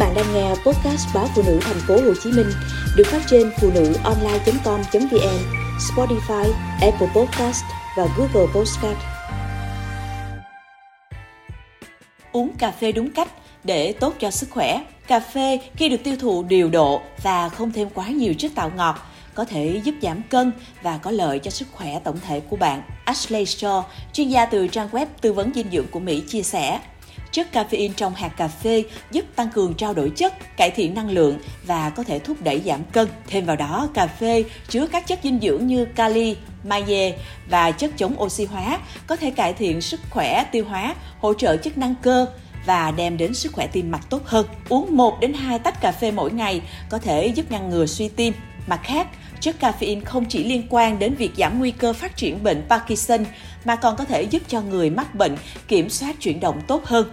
[0.00, 2.50] bạn đang nghe podcast báo phụ nữ thành phố Hồ Chí Minh
[2.96, 5.38] được phát trên phụ nữ online.com.vn,
[5.78, 7.64] Spotify, Apple Podcast
[7.96, 8.98] và Google Podcast.
[12.32, 13.28] Uống cà phê đúng cách
[13.64, 14.80] để tốt cho sức khỏe.
[15.06, 18.70] Cà phê khi được tiêu thụ điều độ và không thêm quá nhiều chất tạo
[18.76, 18.96] ngọt
[19.34, 22.82] có thể giúp giảm cân và có lợi cho sức khỏe tổng thể của bạn.
[23.04, 23.82] Ashley Shaw,
[24.12, 26.80] chuyên gia từ trang web tư vấn dinh dưỡng của Mỹ chia sẻ,
[27.32, 31.10] Chất caffeine trong hạt cà phê giúp tăng cường trao đổi chất, cải thiện năng
[31.10, 33.08] lượng và có thể thúc đẩy giảm cân.
[33.26, 37.14] Thêm vào đó, cà phê chứa các chất dinh dưỡng như kali, magie
[37.50, 41.56] và chất chống oxy hóa có thể cải thiện sức khỏe tiêu hóa, hỗ trợ
[41.56, 42.26] chức năng cơ
[42.66, 44.46] và đem đến sức khỏe tim mạch tốt hơn.
[44.68, 48.08] Uống 1 đến 2 tách cà phê mỗi ngày có thể giúp ngăn ngừa suy
[48.08, 48.34] tim.
[48.66, 49.06] Mặt khác,
[49.40, 53.24] chất caffeine không chỉ liên quan đến việc giảm nguy cơ phát triển bệnh Parkinson
[53.64, 55.36] mà còn có thể giúp cho người mắc bệnh
[55.68, 57.10] kiểm soát chuyển động tốt hơn.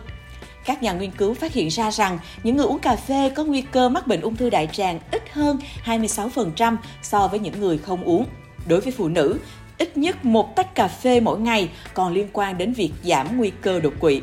[0.65, 3.61] Các nhà nghiên cứu phát hiện ra rằng những người uống cà phê có nguy
[3.61, 8.03] cơ mắc bệnh ung thư đại tràng ít hơn 26% so với những người không
[8.03, 8.25] uống.
[8.67, 9.39] Đối với phụ nữ,
[9.77, 13.51] ít nhất một tách cà phê mỗi ngày còn liên quan đến việc giảm nguy
[13.61, 14.21] cơ đột quỵ.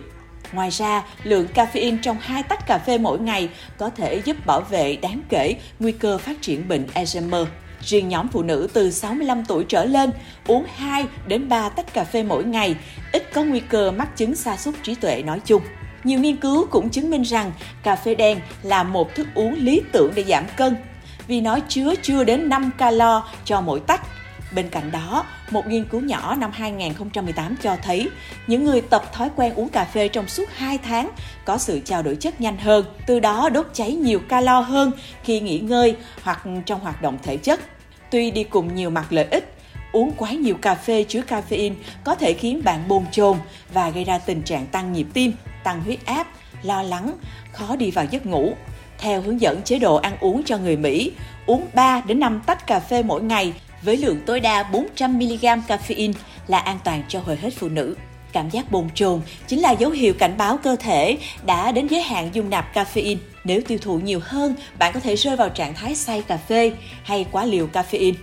[0.53, 4.61] Ngoài ra, lượng caffeine trong hai tách cà phê mỗi ngày có thể giúp bảo
[4.61, 7.47] vệ đáng kể nguy cơ phát triển bệnh Alzheimer.
[7.85, 10.11] Riêng nhóm phụ nữ từ 65 tuổi trở lên
[10.47, 12.77] uống 2 đến 3 tách cà phê mỗi ngày,
[13.13, 15.63] ít có nguy cơ mắc chứng sa sút trí tuệ nói chung.
[16.05, 19.83] Nhiều nghiên cứu cũng chứng minh rằng cà phê đen là một thức uống lý
[19.93, 20.77] tưởng để giảm cân
[21.27, 24.01] vì nó chứa chưa đến 5 calo cho mỗi tách.
[24.55, 28.09] Bên cạnh đó, một nghiên cứu nhỏ năm 2018 cho thấy
[28.47, 31.11] những người tập thói quen uống cà phê trong suốt 2 tháng
[31.45, 34.93] có sự trao đổi chất nhanh hơn, từ đó đốt cháy nhiều calo hơn
[35.25, 37.61] khi nghỉ ngơi hoặc trong hoạt động thể chất.
[38.15, 39.55] Tuy đi cùng nhiều mặt lợi ích,
[39.93, 43.39] uống quá nhiều cà phê chứa caffeine có thể khiến bạn bồn chồn
[43.73, 45.33] và gây ra tình trạng tăng nhịp tim,
[45.65, 46.27] tăng huyết áp,
[46.63, 47.13] lo lắng,
[47.53, 48.53] khó đi vào giấc ngủ.
[48.99, 51.13] Theo hướng dẫn chế độ ăn uống cho người Mỹ,
[51.47, 55.45] uống 3 đến 5 tách cà phê mỗi ngày với lượng tối đa 400 mg
[55.69, 56.13] caffeine
[56.47, 57.97] là an toàn cho hầu hết phụ nữ.
[58.33, 62.03] Cảm giác bồn chồn chính là dấu hiệu cảnh báo cơ thể đã đến giới
[62.03, 63.17] hạn dung nạp caffeine.
[63.45, 66.73] Nếu tiêu thụ nhiều hơn, bạn có thể rơi vào trạng thái say cà phê
[67.03, 68.15] hay quá liều caffeine.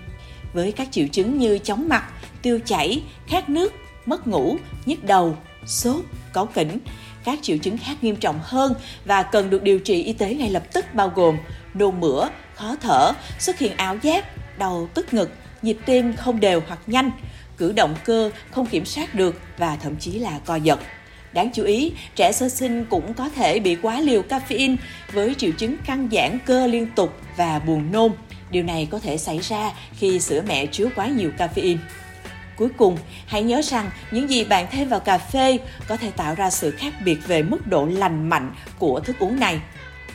[0.54, 2.04] Với các triệu chứng như chóng mặt,
[2.42, 3.74] tiêu chảy, khát nước,
[4.06, 6.80] mất ngủ, nhức đầu, sốt, cáu kỉnh,
[7.24, 8.74] các triệu chứng khác nghiêm trọng hơn
[9.06, 11.38] và cần được điều trị y tế ngay lập tức bao gồm
[11.74, 14.26] nôn mửa, khó thở, xuất hiện ảo giác,
[14.58, 17.12] đau tức ngực, nhịp tim không đều hoặc nhanh,
[17.58, 20.80] cử động cơ không kiểm soát được và thậm chí là co giật.
[21.34, 24.76] Đáng chú ý, trẻ sơ sinh cũng có thể bị quá liều caffeine
[25.14, 28.12] với triệu chứng căng giãn cơ liên tục và buồn nôn.
[28.52, 31.78] Điều này có thể xảy ra khi sữa mẹ chứa quá nhiều caffeine.
[32.58, 36.36] Cuối cùng, hãy nhớ rằng những gì bạn thêm vào cà phê có thể tạo
[36.36, 39.60] ra sự khác biệt về mức độ lành mạnh của thức uống này.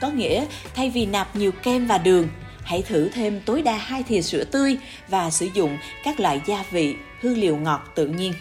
[0.01, 0.45] Có nghĩa,
[0.75, 2.29] thay vì nạp nhiều kem và đường,
[2.65, 4.77] hãy thử thêm tối đa 2 thìa sữa tươi
[5.09, 8.33] và sử dụng các loại gia vị, hương liệu ngọt tự nhiên.